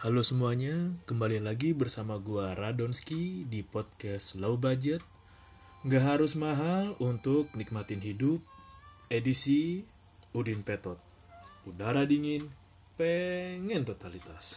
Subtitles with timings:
[0.00, 5.04] Halo semuanya, kembali lagi bersama gua Radonski di podcast Low Budget.
[5.84, 8.40] Nggak harus mahal untuk nikmatin hidup,
[9.12, 9.84] edisi
[10.32, 10.96] Udin Petot.
[11.68, 12.48] Udara dingin,
[12.96, 14.48] pengen totalitas.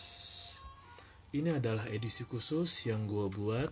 [1.35, 3.67] Ini adalah edisi khusus yang gua buat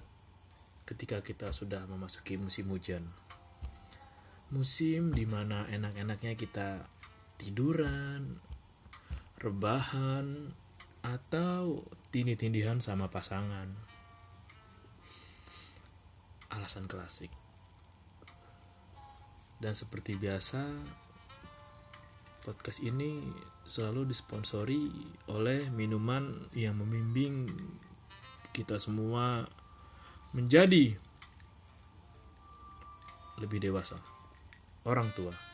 [0.84, 3.08] ketika kita sudah memasuki musim hujan.
[4.52, 6.84] Musim di mana enak-enaknya kita
[7.40, 8.44] tiduran,
[9.40, 10.52] rebahan,
[11.02, 13.70] atau tindih-tindihan sama pasangan.
[16.54, 17.30] Alasan klasik.
[19.62, 20.66] Dan seperti biasa,
[22.42, 23.22] podcast ini
[23.62, 24.90] selalu disponsori
[25.30, 27.46] oleh minuman yang membimbing
[28.52, 29.46] kita semua
[30.34, 30.98] menjadi
[33.38, 34.02] lebih dewasa.
[34.82, 35.51] Orang tua.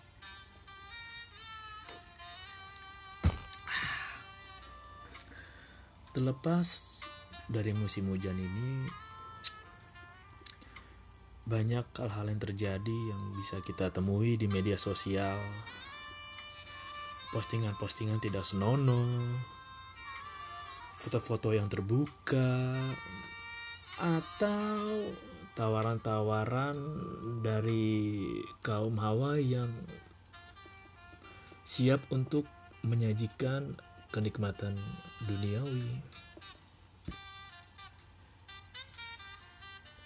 [6.16, 7.00] Terlepas
[7.48, 8.88] dari musim hujan ini,
[11.48, 15.40] banyak hal-hal yang terjadi yang bisa kita temui di media sosial.
[17.32, 19.08] Postingan-postingan tidak senonoh,
[20.92, 22.76] foto-foto yang terbuka,
[23.98, 25.12] atau
[25.58, 26.78] tawaran-tawaran
[27.42, 28.22] dari
[28.62, 29.74] kaum hawa yang
[31.66, 32.46] siap untuk
[32.86, 33.74] menyajikan
[34.14, 34.78] kenikmatan
[35.26, 35.98] duniawi.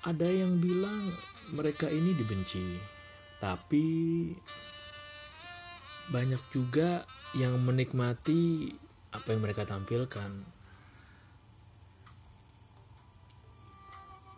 [0.01, 1.13] Ada yang bilang
[1.53, 2.79] mereka ini dibenci,
[3.37, 3.85] tapi
[6.09, 7.05] banyak juga
[7.37, 8.71] yang menikmati
[9.11, 10.31] apa yang mereka tampilkan.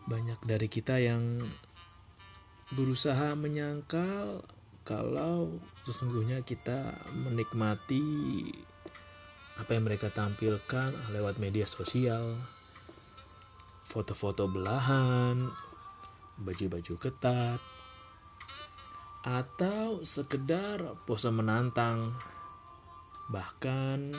[0.04, 1.40] Banyak dari kita yang
[2.76, 4.44] berusaha menyangkal
[4.84, 8.04] kalau sesungguhnya kita menikmati
[9.58, 12.42] apa yang mereka tampilkan lewat media sosial,
[13.86, 15.54] foto-foto belahan,
[16.42, 17.62] baju-baju ketat,
[19.24, 22.18] atau sekedar pose menantang.
[23.30, 24.18] Bahkan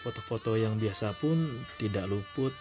[0.00, 1.36] foto-foto yang biasa pun
[1.76, 2.56] tidak luput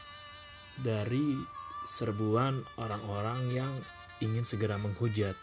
[0.83, 1.39] dari
[1.87, 3.73] serbuan orang-orang yang
[4.19, 5.33] ingin segera menghujat.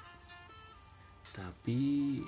[1.33, 2.21] Tapi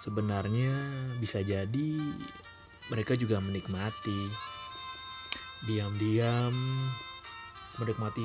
[0.00, 0.72] sebenarnya
[1.20, 2.00] bisa jadi
[2.88, 4.32] mereka juga menikmati.
[5.68, 6.56] Diam-diam
[7.76, 8.24] menikmati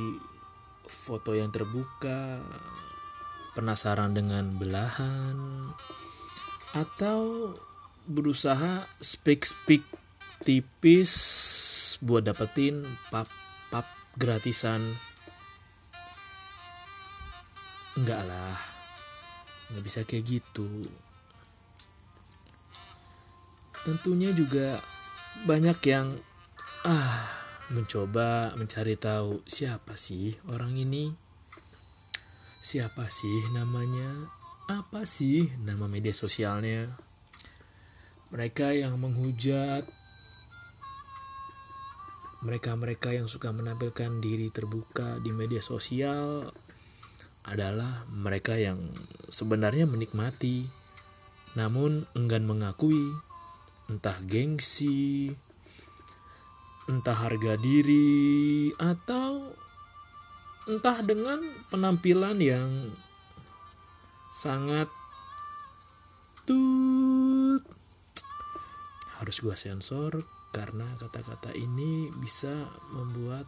[0.87, 2.39] foto yang terbuka
[3.59, 5.35] penasaran dengan belahan
[6.71, 7.51] atau
[8.07, 9.83] berusaha speak-speak
[10.47, 11.11] tipis
[11.99, 14.95] buat dapetin pap-pap gratisan.
[17.99, 18.55] Enggak lah
[19.65, 20.85] nggak bisa kayak gitu
[23.85, 24.81] tentunya juga
[25.45, 26.17] banyak yang
[26.81, 27.29] ah
[27.69, 31.13] mencoba mencari tahu siapa sih orang ini?
[32.65, 34.25] Siapa sih namanya?
[34.65, 36.97] Apa sih nama media sosialnya?
[38.33, 39.85] Mereka yang menghujat.
[42.41, 46.49] Mereka-mereka yang suka menampilkan diri terbuka di media sosial
[47.45, 48.89] adalah mereka yang
[49.29, 50.65] sebenarnya menikmati
[51.55, 53.15] namun enggan mengakui
[53.89, 55.29] entah gengsi,
[56.89, 59.53] entah harga diri, atau
[60.65, 62.93] entah dengan penampilan yang
[64.33, 64.89] sangat
[66.49, 67.61] tut.
[69.21, 72.51] Harus gua sensor karena kata-kata ini bisa
[72.91, 73.45] membuat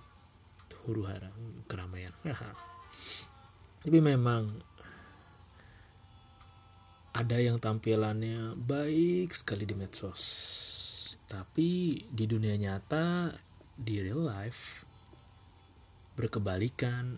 [0.85, 1.33] huru hara
[1.67, 2.13] keramaian.
[3.83, 4.51] Tapi memang
[7.17, 10.21] ada yang tampilannya baik sekali di medsos
[11.25, 13.33] tapi di dunia nyata
[13.73, 14.85] di real life
[16.13, 17.17] berkebalikan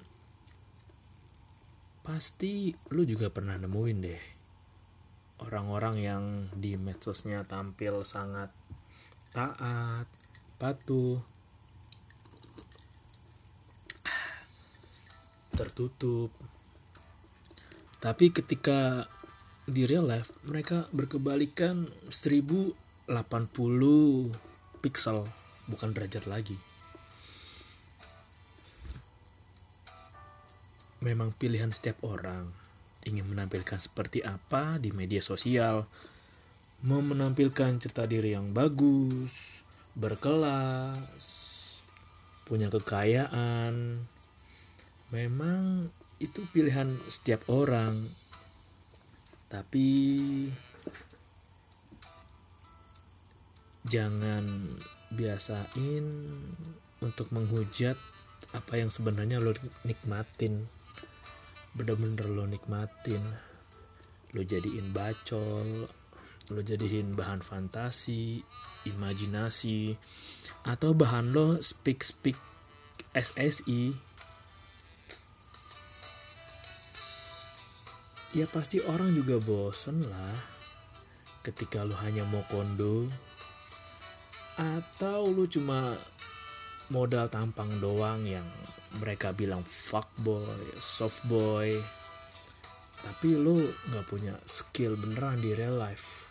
[2.00, 4.24] pasti lu juga pernah nemuin deh
[5.44, 6.24] orang-orang yang
[6.56, 8.52] di medsosnya tampil sangat
[9.30, 10.08] taat,
[10.60, 11.22] patuh,
[15.56, 16.32] tertutup.
[18.00, 19.12] Tapi ketika
[19.70, 22.74] di real life mereka berkebalikan 1080
[24.82, 25.30] pixel,
[25.70, 26.58] bukan derajat lagi.
[31.00, 32.52] Memang pilihan setiap orang
[33.08, 35.88] ingin menampilkan seperti apa di media sosial,
[36.84, 39.64] mau menampilkan cerita diri yang bagus,
[39.96, 41.26] berkelas,
[42.46, 44.04] punya kekayaan.
[45.10, 45.90] Memang
[46.20, 48.10] itu pilihan setiap orang.
[49.50, 49.90] Tapi
[53.90, 54.46] jangan
[55.12, 56.06] biasain
[57.02, 57.98] untuk menghujat
[58.54, 60.70] apa yang sebenarnya lo nikmatin.
[61.74, 63.26] Bener-bener lo nikmatin.
[64.38, 65.90] Lo jadiin bacol
[66.50, 68.42] lo jadiin bahan fantasi
[68.90, 69.94] imajinasi
[70.66, 72.38] atau bahan lo speak speak
[73.14, 73.94] SSI
[78.34, 80.38] ya pasti orang juga bosen lah
[81.42, 83.10] ketika lo hanya mau kondo
[84.60, 85.96] atau lu cuma
[86.92, 88.46] modal tampang doang yang
[88.98, 90.44] mereka bilang fuck boy,
[90.82, 91.78] soft boy.
[93.00, 96.28] Tapi lu nggak punya skill beneran di real life.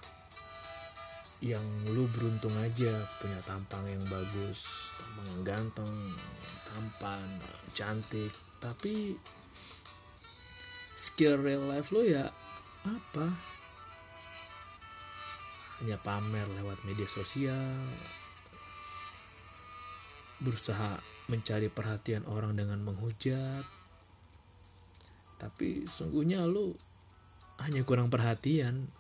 [1.39, 1.65] Yang
[1.95, 5.95] lu beruntung aja punya tampang yang bagus, tampang yang ganteng,
[6.67, 7.29] tampan,
[7.73, 8.35] cantik.
[8.59, 9.15] Tapi
[10.99, 12.27] skill real life lu ya
[12.83, 13.31] apa?
[15.79, 17.87] Hanya pamer lewat media sosial,
[20.43, 20.99] berusaha
[21.31, 23.63] mencari perhatian orang dengan menghujat.
[25.39, 26.75] Tapi sungguhnya lu
[27.63, 28.91] hanya kurang perhatian.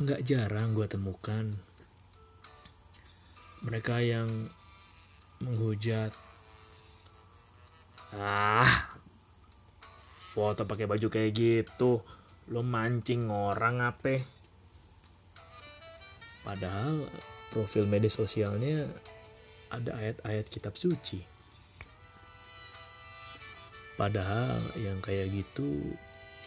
[0.00, 1.52] Nggak jarang gue temukan
[3.60, 4.48] mereka yang
[5.38, 6.16] menghujat.
[8.12, 8.92] Ah,
[10.36, 12.04] foto pakai baju kayak gitu,
[12.52, 14.20] lo mancing orang apa?
[16.44, 17.08] Padahal
[17.54, 18.84] profil media sosialnya
[19.72, 21.24] ada ayat-ayat kitab suci.
[23.96, 25.96] Padahal yang kayak gitu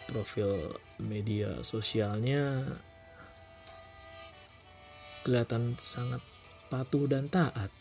[0.06, 2.62] profil media sosialnya
[5.26, 6.22] kelihatan sangat
[6.70, 7.74] patuh dan taat.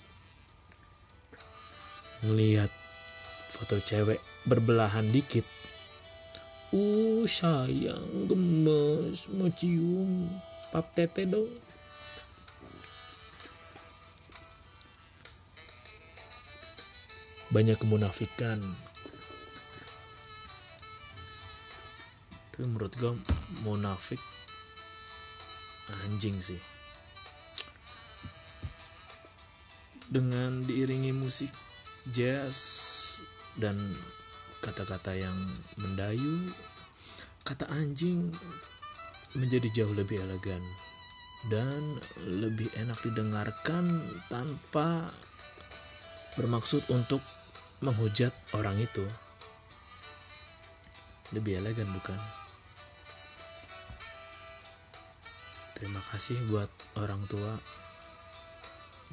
[2.25, 2.84] Ngelihat
[3.55, 5.47] foto cewek berbelahan dikit.
[6.75, 10.27] Uh sayang gemes mau cium
[10.75, 11.47] pap tete dong.
[17.55, 18.59] banyak kemunafikan
[22.51, 23.13] tapi menurut gue
[23.63, 24.19] munafik
[26.03, 26.59] anjing sih
[30.11, 31.47] dengan diiringi musik
[32.11, 33.04] jazz
[33.55, 33.77] dan
[34.59, 35.37] kata-kata yang
[35.77, 36.49] mendayu
[37.45, 38.33] kata anjing
[39.37, 40.63] menjadi jauh lebih elegan
[41.53, 44.01] dan lebih enak didengarkan
[44.33, 45.13] tanpa
[46.33, 47.21] bermaksud untuk
[47.85, 49.05] menghujat orang itu.
[51.37, 52.17] Lebih elegan bukan?
[55.77, 57.61] Terima kasih buat orang tua.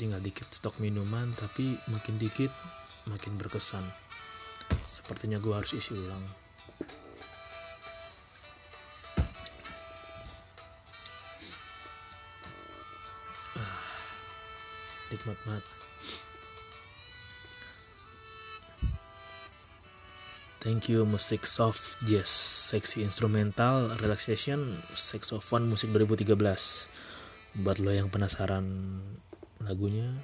[0.01, 2.49] Tinggal dikit stok minuman tapi makin dikit
[3.05, 3.85] makin berkesan
[4.87, 6.25] sepertinya gue harus isi ulang
[13.57, 13.79] ah,
[15.11, 15.65] nikmat banget
[20.63, 22.31] Thank you musik soft jazz,
[22.71, 26.39] seksi instrumental, relaxation, saxophone musik 2013.
[27.67, 28.63] Buat lo yang penasaran
[29.59, 30.15] lagunya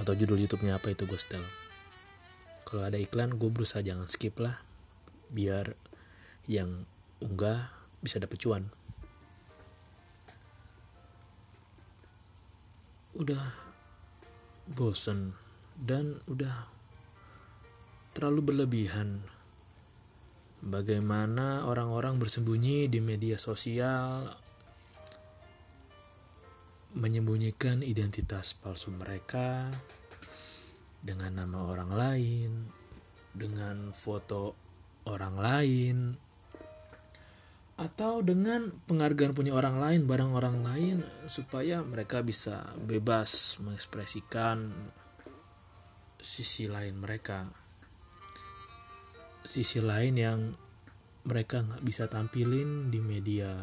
[0.00, 1.44] atau judul YouTube-nya apa itu gue setel.
[2.66, 4.58] Kalau ada iklan gue berusaha jangan skip lah,
[5.30, 5.70] biar
[6.50, 6.82] yang
[7.22, 7.70] unggah
[8.02, 8.66] bisa dapet cuan.
[13.14, 13.54] Udah
[14.66, 15.30] bosen
[15.78, 16.66] dan udah
[18.18, 19.22] terlalu berlebihan.
[20.66, 24.26] Bagaimana orang-orang bersembunyi di media sosial,
[26.98, 29.70] menyembunyikan identitas palsu mereka
[31.06, 32.50] dengan nama orang lain,
[33.30, 34.58] dengan foto
[35.06, 35.96] orang lain,
[37.76, 40.96] atau dengan penghargaan punya orang lain barang orang lain
[41.28, 44.72] supaya mereka bisa bebas mengekspresikan
[46.18, 47.46] sisi lain mereka.
[49.46, 50.40] Sisi lain yang
[51.22, 53.54] mereka nggak bisa tampilin di media.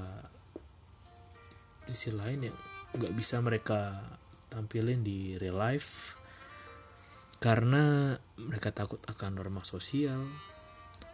[1.89, 2.57] Sisi lain yang
[2.95, 3.99] nggak bisa mereka
[4.47, 6.22] tampilin di real life
[7.43, 10.23] karena mereka takut akan norma sosial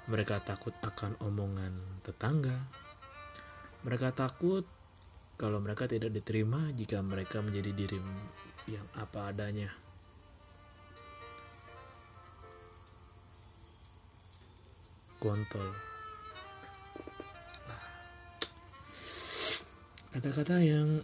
[0.05, 1.73] mereka takut akan omongan
[2.05, 2.53] tetangga
[3.81, 4.67] mereka takut
[5.39, 7.95] kalau mereka tidak diterima jika mereka menjadi diri
[8.67, 9.71] yang apa adanya.
[15.15, 15.67] Kontol.
[20.11, 20.99] Kata-kata yang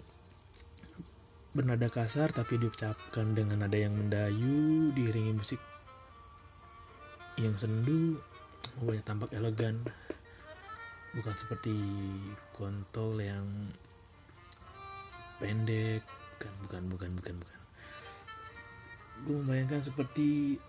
[1.55, 5.63] bernada kasar tapi diucapkan dengan nada yang mendayu diiringi musik
[7.39, 8.19] yang sendu
[8.83, 9.79] mulai tampak elegan.
[11.15, 11.71] Bukan seperti
[12.51, 13.47] kontol yang
[15.39, 16.03] pendek
[16.35, 17.59] bukan bukan bukan bukan bukan.
[19.23, 20.59] Gue membayangkan seperti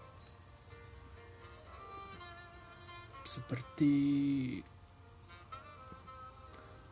[3.26, 3.94] seperti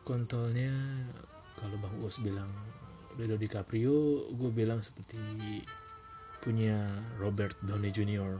[0.03, 0.75] kontolnya
[1.55, 2.51] kalau bang Us bilang
[3.15, 5.15] Leonardo DiCaprio gue bilang seperti
[6.43, 6.75] punya
[7.15, 8.35] Robert Downey Jr.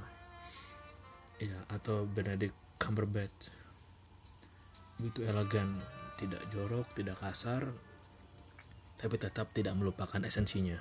[1.40, 3.56] ya atau Benedict Cumberbatch.
[5.00, 5.80] Begitu elegan
[6.20, 7.72] tidak jorok tidak kasar
[9.00, 10.80] tapi tetap tidak melupakan esensinya.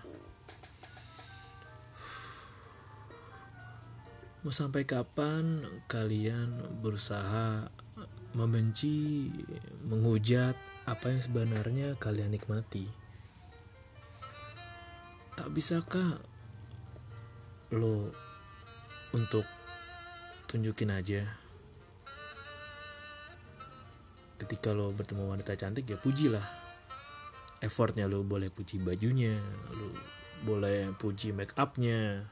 [4.43, 7.71] Mau sampai kapan kalian berusaha
[8.35, 9.31] membenci
[9.87, 13.04] menghujat apa yang sebenarnya kalian nikmati
[15.35, 16.19] tak bisakah
[17.75, 18.11] lo
[19.15, 19.47] untuk
[20.47, 21.23] tunjukin aja.
[24.39, 26.45] Ketika lo bertemu wanita cantik ya pujilah.
[27.63, 29.41] Effortnya lo boleh puji bajunya
[29.73, 29.89] lo
[30.45, 32.29] boleh puji make upnya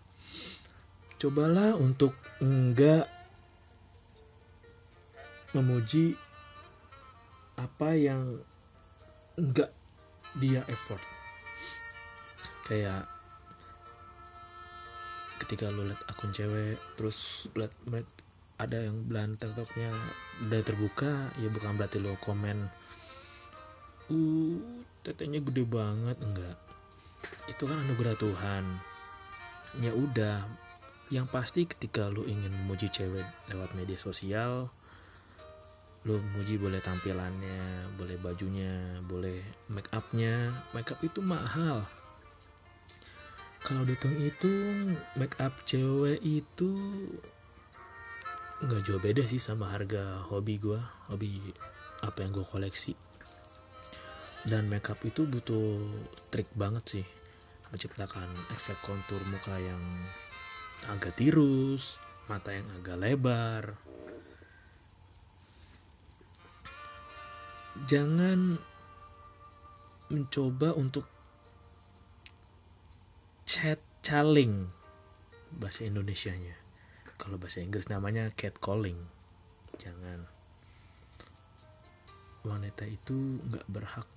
[1.17, 2.13] cobalah untuk
[2.45, 3.09] enggak
[5.57, 6.13] memuji
[7.57, 8.43] apa yang
[9.41, 9.73] enggak
[10.37, 11.01] dia effort
[12.67, 13.09] kayak
[15.43, 17.75] ketika lo liat akun cewek terus liat
[18.63, 19.91] ada yang belan tiktoknya
[20.47, 22.71] udah terbuka ya bukan berarti lo komen
[24.11, 24.59] uh
[25.03, 26.17] tetenya gede banget.
[26.23, 26.57] Enggak.
[27.51, 28.65] Itu kan anugerah Tuhan.
[29.83, 30.47] Ya udah
[31.11, 34.73] yang pasti ketika lo ingin memuji cewek lewat media sosial
[36.03, 39.39] lo muji boleh tampilannya boleh bajunya boleh
[39.71, 40.51] make upnya.
[40.75, 41.87] Make up itu mahal
[43.63, 46.75] kalau dihitung-hitung make up cewek itu
[48.63, 50.79] nggak jauh beda sih sama harga hobi gue
[51.11, 51.39] hobi
[52.03, 52.99] apa yang gue koleksi.
[54.43, 55.79] Dan makeup itu butuh
[56.35, 57.07] trik banget sih
[57.71, 59.83] menciptakan efek kontur muka yang
[60.91, 63.65] agak tirus mata yang agak lebar.
[67.87, 68.59] Jangan
[70.13, 71.07] mencoba untuk
[73.53, 74.73] chat caling
[75.61, 76.57] bahasa Indonesianya.
[77.21, 78.97] Kalau bahasa Inggris namanya catcalling
[79.77, 80.25] jangan.
[82.49, 83.13] Wanita itu
[83.45, 84.09] nggak berhak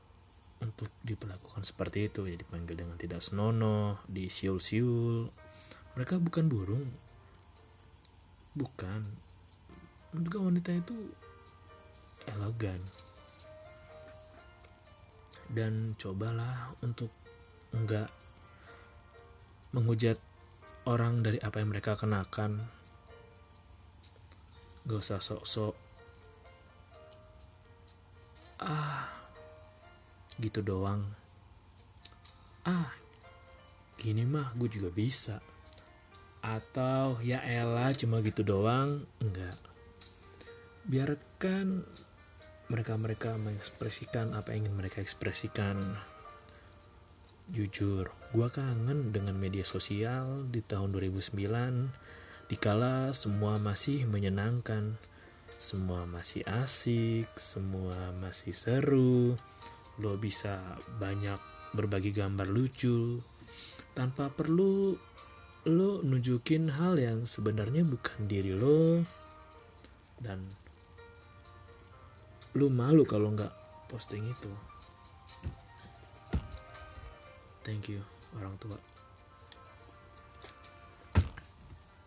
[0.63, 2.31] untuk diperlakukan seperti itu.
[2.31, 5.27] Ya dipanggil dengan tidak senonoh disiul-siul
[5.99, 6.87] mereka bukan burung.
[8.55, 9.03] Bukan.
[10.15, 11.11] Juga wanita itu
[12.31, 12.79] elegan.
[15.51, 17.11] Dan cobalah untuk
[17.75, 18.07] enggak
[19.75, 20.15] menghujat
[20.87, 22.63] orang dari apa yang mereka kenakan.
[24.87, 25.75] Gak usah sok-sok.
[28.63, 29.11] Ah
[30.39, 31.03] gitu doang.
[32.63, 32.87] Ah
[33.99, 35.43] gini mah gue juga bisa.
[36.39, 39.03] Atau ya elah cuma gitu doang.
[39.19, 39.59] Enggak.
[40.87, 41.83] Biarkan
[42.71, 45.81] mereka-mereka mengekspresikan apa yang ingin mereka ekspresikan
[47.53, 54.93] jujur gue kangen dengan media sosial di tahun 2009 Dikala semua masih menyenangkan,
[55.57, 59.33] semua masih asik, semua masih seru,
[59.97, 60.61] lo bisa
[61.01, 61.41] banyak
[61.73, 63.17] berbagi gambar lucu.
[63.97, 64.93] Tanpa perlu
[65.65, 69.01] lo nunjukin hal yang sebenarnya bukan diri lo.
[70.21, 70.45] Dan
[72.53, 73.53] lo malu kalau nggak
[73.89, 74.53] posting itu.
[77.65, 78.05] Thank you
[78.37, 78.77] orang tua.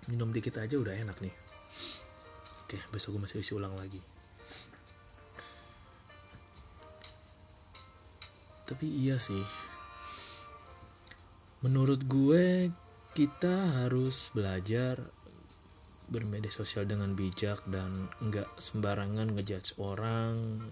[0.08, 1.34] minum dikit aja udah enak nih.
[2.64, 4.00] Oke besok gue masih isi ulang lagi.
[8.64, 9.44] Tapi iya sih.
[11.64, 12.72] Menurut gue
[13.12, 15.00] kita harus belajar
[16.08, 20.64] bermedia sosial dengan bijak dan nggak sembarangan ngejudge orang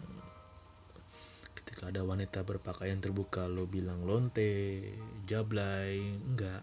[1.66, 4.86] ketika ada wanita berpakaian terbuka lo bilang lonte
[5.26, 6.62] jablay enggak.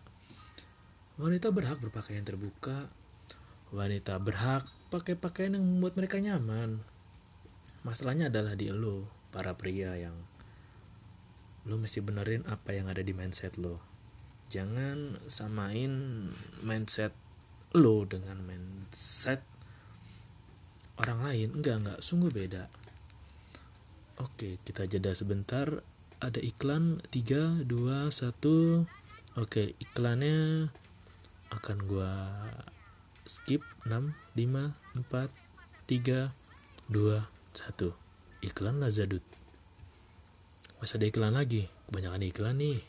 [1.19, 2.87] Wanita berhak berpakaian terbuka.
[3.75, 6.79] Wanita berhak pakai pakaian yang membuat mereka nyaman.
[7.83, 10.15] Masalahnya adalah di lo para pria yang
[11.67, 13.83] lo mesti benerin apa yang ada di mindset lo.
[14.47, 15.91] Jangan samain
[16.63, 17.11] mindset
[17.75, 19.43] lo dengan mindset
[20.95, 21.59] orang lain.
[21.59, 21.99] Enggak enggak.
[21.99, 22.82] Sungguh beda
[24.23, 25.83] oke kita jeda sebentar.
[26.23, 28.87] Ada iklan 3 2 1
[29.35, 30.71] oke iklannya
[31.51, 32.11] akan gua
[33.27, 33.61] skip.
[33.83, 34.71] 6 5
[35.03, 35.27] 4
[35.91, 36.31] 3
[36.87, 39.23] 2 1 iklan Lazadut.
[40.79, 41.71] Masa ada iklan lagi.
[41.87, 42.79] Kebanyakan iklan nih.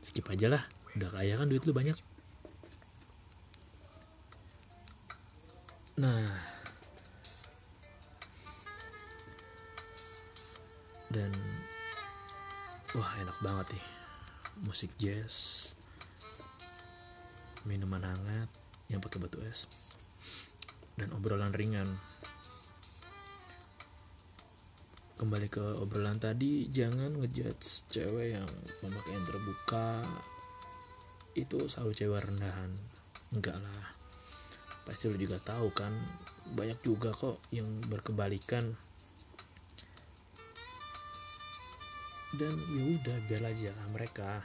[0.00, 0.64] Skip aja lah.
[0.96, 1.96] Udah kaya kan duit lu banyak.
[6.00, 6.24] Nah,
[11.08, 11.32] dan
[12.96, 13.86] wah enak banget nih
[14.64, 15.72] musik jazz,
[17.64, 18.50] minuman hangat
[18.90, 19.70] yang pakai batu es,
[20.98, 21.86] dan obrolan ringan.
[25.18, 28.48] Kembali ke obrolan tadi, jangan ngejudge cewek yang
[28.78, 30.02] pemakaian terbuka
[31.34, 32.70] itu selalu cewek rendahan.
[33.34, 33.98] Enggak lah
[34.88, 35.92] pasti lu juga tahu kan
[36.56, 38.72] banyak juga kok yang berkebalikan
[42.36, 44.44] dan ya udah biar aja lah mereka.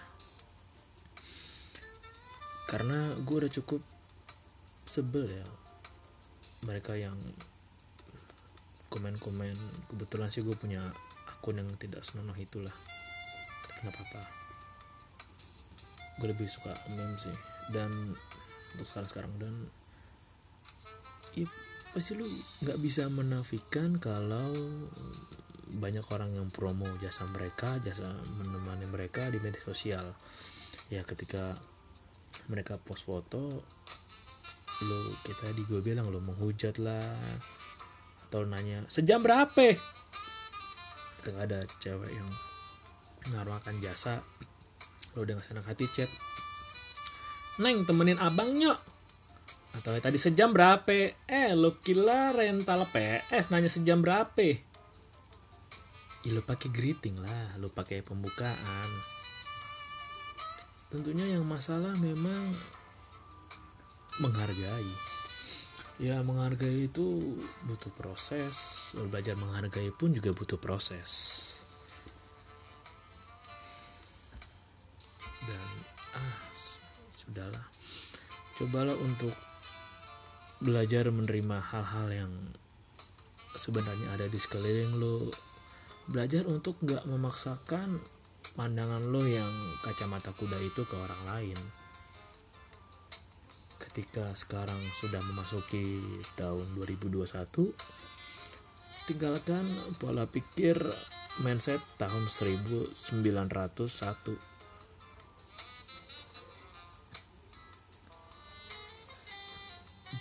[2.70, 3.84] Karena gue udah cukup
[4.88, 5.48] sebel ya
[6.64, 7.18] mereka yang
[8.88, 9.58] komen-komen.
[9.92, 10.80] Kebetulan sih gue punya
[11.28, 12.74] akun yang tidak senonoh itulah.
[13.84, 14.24] Nggak apa-apa.
[16.24, 17.36] Gue lebih suka meme sih.
[17.68, 18.16] Dan
[18.74, 19.56] untuk sekarang sekarang dan
[21.34, 21.46] ya
[21.94, 22.26] pasti lu
[22.66, 24.50] nggak bisa menafikan kalau
[25.74, 30.14] banyak orang yang promo jasa mereka jasa menemani mereka di media sosial.
[30.94, 31.58] Ya ketika
[32.50, 33.66] mereka post foto
[34.84, 37.02] lo kita di gue bilang lo menghujat lah
[38.30, 39.78] atau nanya sejam berapa?
[41.22, 42.30] Ketika ada cewek yang
[43.34, 44.22] ngaruhkan jasa.
[45.14, 46.10] Lo dengan senang hati chat.
[47.62, 48.82] Neng temenin abangnya
[49.74, 51.18] atau tadi sejam berapa?
[51.26, 54.73] Eh lo kira rental PS nanya sejam berapa
[56.24, 58.90] ya lo pakai greeting lah lo pakai pembukaan.
[60.88, 62.56] Tentunya yang masalah memang
[64.24, 64.94] menghargai.
[66.00, 68.88] Ya menghargai itu butuh proses.
[68.96, 71.12] Belajar menghargai pun juga butuh proses.
[75.44, 75.70] Dan
[76.16, 76.38] ah
[77.20, 77.66] sudahlah.
[78.56, 79.34] Cobalah untuk
[80.64, 82.34] belajar menerima hal-hal yang
[83.60, 85.28] sebenarnya ada di sekeliling lo
[86.10, 88.02] belajar untuk nggak memaksakan
[88.60, 89.52] pandangan lo yang
[89.86, 91.60] kacamata kuda itu ke orang lain.
[93.80, 96.02] Ketika sekarang sudah memasuki
[96.36, 97.24] tahun 2021
[99.04, 99.68] tinggalkan
[100.00, 100.80] pola pikir
[101.44, 102.96] mindset tahun 1901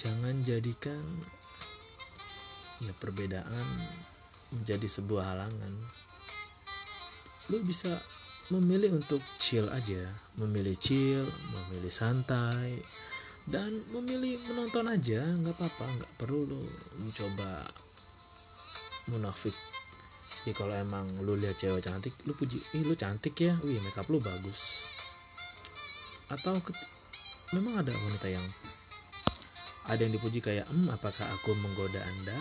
[0.02, 1.04] jangan jadikan
[2.82, 3.66] ya perbedaan
[4.52, 5.72] menjadi sebuah halangan.
[7.50, 7.98] Lu bisa
[8.52, 10.12] memilih untuk chill aja.
[10.36, 12.80] Memilih chill memilih santai
[13.48, 15.24] dan memilih menonton aja.
[15.24, 16.62] Nggak apa-apa nggak perlu lu
[17.00, 17.66] mencoba
[19.08, 19.56] munafik.
[20.42, 23.56] Ya kalau emang lu lihat cewek cantik lu puji ih lu cantik ya.
[23.64, 24.86] Wih makeup lu bagus.
[26.28, 26.56] Atau
[27.52, 28.46] memang ada wanita yang
[29.86, 32.38] ada yang dipuji kayak hmm apakah aku menggoda anda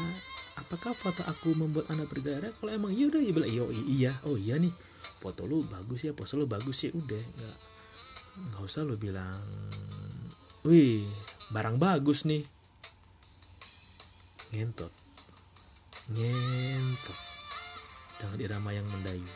[0.59, 4.11] apakah foto aku membuat anda bergairah kalau emang iya udah iya bilang iya iya.
[4.27, 4.73] Oh iya nih.
[5.21, 7.23] Foto lu bagus ya pose lu bagus ya udah.
[7.23, 7.57] Nggak
[8.31, 9.39] nggak usah lu bilang
[10.67, 11.07] wih
[11.51, 12.43] barang bagus nih.
[14.51, 14.91] Ngentot.
[16.11, 17.19] Ngentot.
[18.19, 19.31] Dengan irama yang mendayu.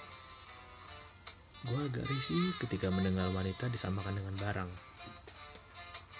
[1.65, 4.71] Gue agak risih ketika mendengar wanita disamakan dengan barang.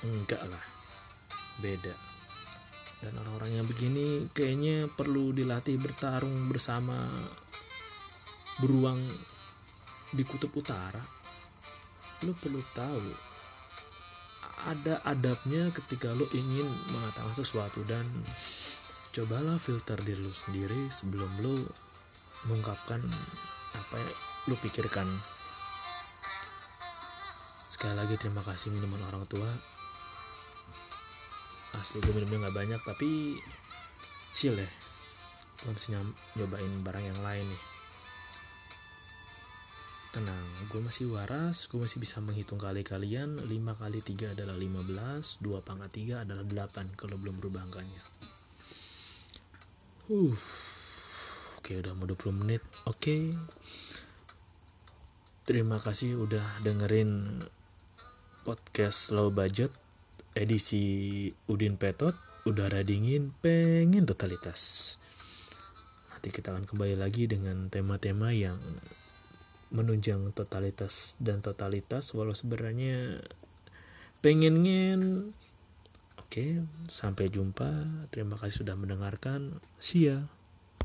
[0.10, 0.66] Enggak lah.
[1.62, 2.15] Beda
[3.06, 7.06] dan orang-orang yang begini kayaknya perlu dilatih bertarung bersama
[8.58, 9.06] beruang
[10.10, 11.06] di kutub utara.
[12.26, 13.06] Lo perlu tahu
[14.66, 18.10] ada adabnya ketika lo ingin mengatakan sesuatu dan
[19.14, 21.54] cobalah filter diri lo sendiri sebelum lo
[22.50, 23.06] mengungkapkan
[23.78, 24.02] apa
[24.50, 25.06] lu pikirkan.
[27.70, 29.75] Sekali lagi terima kasih minuman orang tua
[31.80, 33.40] asli gue minumnya nggak banyak tapi
[34.36, 34.70] chill ya
[35.66, 37.64] gue nyam- nyobain barang yang lain nih.
[40.14, 43.42] Tenang gue masih waras gue masih bisa menghitung kali kalian.
[43.42, 43.50] 5
[43.82, 48.04] kali 3 adalah 15 2 pangkat 3 adalah 8 kalau belum berubah angkanya.
[50.12, 50.38] Uh
[51.58, 52.62] oke udah mau 20 menit.
[52.86, 53.34] Oke.
[55.50, 57.42] Terima kasih udah dengerin
[58.46, 59.74] podcast low budget
[60.36, 62.14] edisi Udin Petot
[62.46, 64.94] udara dingin pengen totalitas.
[66.12, 68.60] Nanti kita akan kembali lagi dengan tema-tema yang
[69.74, 73.24] menunjang totalitas dan totalitas walau sebenarnya
[74.22, 75.34] pengen
[76.22, 76.46] oke
[76.86, 78.06] sampai jumpa.
[78.14, 79.58] Terima kasih sudah mendengarkan.
[79.82, 80.22] See ya